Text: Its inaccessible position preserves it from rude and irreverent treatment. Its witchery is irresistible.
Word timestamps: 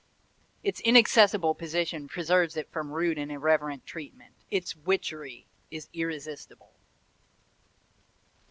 Its 0.63 0.79
inaccessible 0.79 1.53
position 1.53 2.07
preserves 2.07 2.57
it 2.57 2.67
from 2.71 2.89
rude 2.91 3.19
and 3.19 3.31
irreverent 3.31 3.85
treatment. 3.85 4.33
Its 4.49 4.75
witchery 4.75 5.45
is 5.69 5.89
irresistible. 5.93 6.73